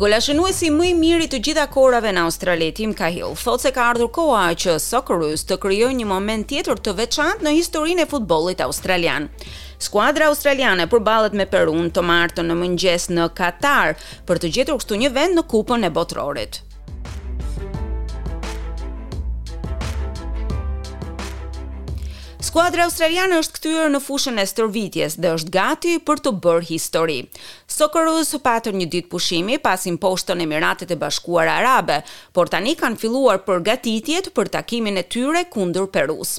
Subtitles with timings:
[0.00, 4.08] Golashënuesi më i miri të gjitha kohërave në Australi Tim Cahill thot se ka ardhur
[4.16, 9.28] koha që Socceroos të krijojë një moment tjetër të veçantë në historinë e futbollit australian.
[9.88, 13.92] Skuadra australiane përballet me Perun të martën në mëngjes në Katar
[14.28, 16.62] për të gjetur kështu një vend në Kupën e Botërorit.
[22.50, 27.18] Skuadra australiane është kthyer në fushën e stërvitjes dhe është gati për të bërë histori.
[27.70, 32.00] Socceroos patën një ditë pushimi pas impostën e Emiratet e Bashkuara Arabe,
[32.34, 36.34] por tani kanë filluar përgatitjet për takimin e tyre kundër Perus.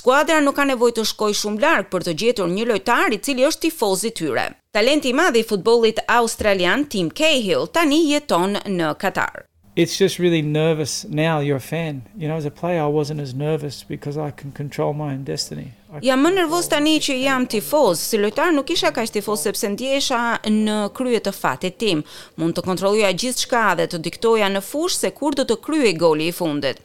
[0.00, 3.46] Skuadra nuk ka nevojë të shkojë shumë larg për të gjetur një lojtar i cili
[3.46, 4.48] është tifoz i tyre.
[4.74, 9.44] Talenti i madh i futbollit australian Tim Cahill tani jeton në Katar
[9.76, 13.20] it's just really nervous now you're a fan you know as a player i wasn't
[13.20, 15.72] as nervous because i can control my own destiny
[16.02, 18.00] Jam më nervoz tani që jam tifoz.
[18.02, 20.16] Si lojtar nuk isha kaq tifoz sepse ndjehesha
[20.50, 22.00] në krye të fatit tim.
[22.42, 26.26] Mund të kontrolloja gjithçka dhe të diktoja në fush se kur do të kryej goli
[26.32, 26.82] i fundit.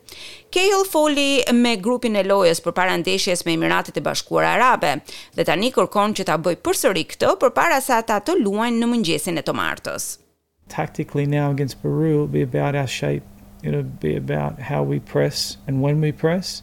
[0.54, 1.26] Kale foli
[1.64, 5.00] me grupin e lojës përpara ndeshjes me Emiratet e Bashkuara Arabe
[5.34, 9.42] dhe tani kërkon që ta bëj përsëri këtë përpara se ata të luajnë në mëngjesin
[9.42, 10.12] e të martës.
[10.70, 13.24] Tactically now against Peru will be about our shape
[13.64, 16.62] and it'll be about how we press and when we press.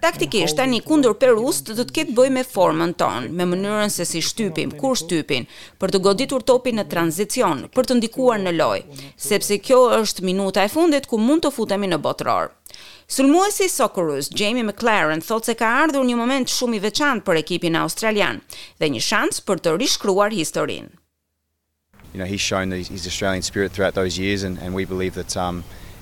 [0.00, 4.74] Taktikisht tani kundër Perus do të ketë bëjme formën tonë, me mënyrën se si shtypim,
[4.78, 5.46] kur shtypim,
[5.80, 10.62] për të goditur topin në tranzicion, për të ndikuar në lojë, sepse kjo është minuta
[10.62, 12.52] e fundit ku mund të futemi në botror.
[13.08, 17.80] Sulmuesi Socaruz, Jamie McLaren, thotë se ka ardhur një moment shumë i veçantë për ekipin
[17.80, 18.44] australian
[18.78, 20.92] dhe një shans për të rishkruar historinë
[22.16, 25.14] you know he's shown the, his Australian spirit throughout those years and and we believe
[25.20, 25.56] that um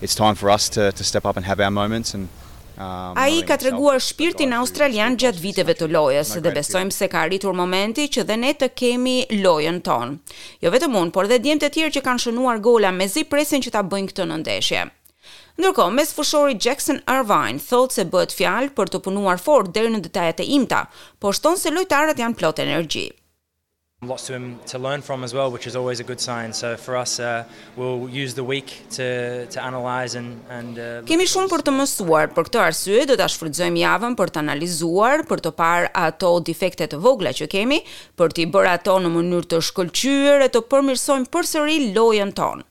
[0.05, 2.25] it's time for us to to step up and have our moments and
[2.87, 7.55] um, Ai ka treguar shpirtin australian gjatë viteve të lojës dhe besojmë se ka arritur
[7.63, 9.17] momenti që dhe ne të kemi
[9.47, 10.15] lojën ton.
[10.65, 13.63] Jo vetëm mund, por dhe djemë të tjerë që kanë shënuar gola me zi presin
[13.67, 14.83] që ta bëjnë këtë nëndeshje.
[15.59, 20.03] Ndërko, mes fushori Jackson Irvine thot se bëhet fjalë për të punuar fort dhe në
[20.09, 20.87] detajet e imta,
[21.21, 23.21] por shton se lojtarët janë plot energjit
[24.07, 26.53] lots to him um, to learn from as well which is always a good sign
[26.53, 27.45] so for us uh,
[27.77, 32.33] we'll use the week to to analyze and and uh, Kemi shumë për të mësuar
[32.37, 36.89] për këtë arsye do ta shfrytëzojmë javën për të analizuar për të parë ato defekte
[36.95, 37.81] të vogla që kemi
[38.21, 42.71] për t'i bërë ato në mënyrë të shkëlqyer e të përmirësojmë përsëri lojën tonë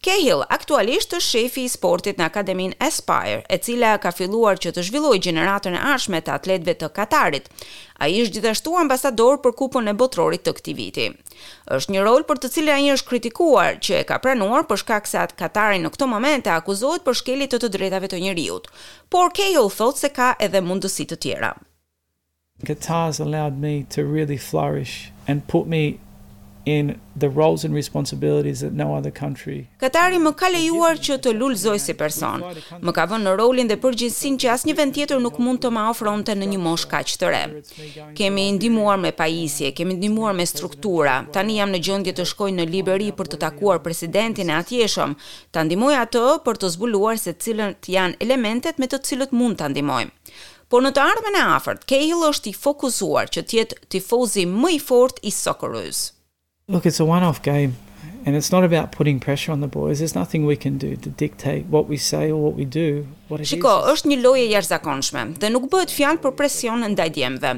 [0.00, 4.84] Cahill aktualisht është shefi i sportit në Akademin Aspire, e cila ka filluar që të
[4.86, 7.50] zhvilloj gjeneratën e arshme të atletve të Katarit.
[8.00, 11.06] A i është gjithashtu ambasador për kupën e botrorit të këti viti.
[11.76, 14.80] është një rol për të cilë a i është kritikuar që e ka pranuar për
[14.84, 18.72] shkak se atë Katari në këto momente akuzohet për shkelit të të drejtave të njëriut,
[19.12, 21.52] por Cahill thot se ka edhe mundësit të tjera.
[22.68, 24.96] Qatar has allowed me to really flourish
[25.26, 25.84] and put me
[26.64, 29.68] in the roles and responsibilities that no other country.
[29.80, 32.42] Katari më ka lejuar që të lulzoj si person.
[32.84, 35.84] Më ka vënë në rolin dhe përgjegjësinë që asnjë vend tjetër nuk mund të më
[35.92, 37.42] ofronte në një moshë kaq të re.
[38.18, 41.20] Kemi ndihmuar me pajisje, kemi ndihmuar me struktura.
[41.32, 45.16] Tani jam në gjendje të shkoj në liberi për të takuar presidentin e atjeshëm,
[45.50, 49.68] ta ndihmoj atë për të zbuluar se cilët janë elementet me të cilët mund ta
[49.72, 50.12] ndihmojmë.
[50.70, 54.76] Por në të ardhmen e afërt, Cahill është i fokusuar që të jetë tifozi më
[54.76, 56.06] i fort i Socceroos
[56.72, 57.76] look it's a one off game
[58.26, 61.08] and it's not about putting pressure on the boys there's nothing we can do to
[61.24, 64.44] dictate what we say or what we do what it is Shiko është një lojë
[64.44, 67.52] e jashtëzakonshme dhe nuk bëhet fjalë për presion ndaj djemve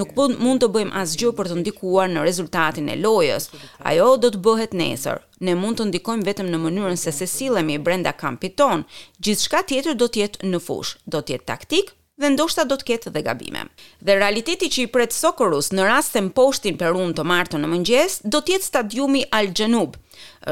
[0.00, 3.50] nuk mund të bëjmë asgjë për të ndikuar në rezultatin e lojës
[3.92, 7.78] ajo do të bëhet nesër ne mund të ndikojmë vetëm në mënyrën se se sillemi
[7.78, 8.82] brenda kampit ton
[9.22, 10.96] gjithçka tjetër do të jetë në fush.
[11.06, 13.64] do të jetë taktik dhe ndoshta do të ketë dhe gabime.
[14.00, 18.16] Dhe realiteti që i pret Sokorus në rast se mposhtin Perun të martën në mëngjes,
[18.24, 19.98] do të jetë stadiumi Al Janub.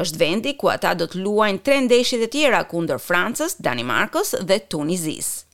[0.03, 4.61] Është vendi ku ata do të luajnë tre ndeshjet e tjera kundër Francës, Danimarkës dhe
[4.75, 5.44] Tunizisë.